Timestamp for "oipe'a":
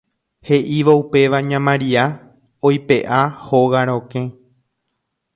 2.67-3.21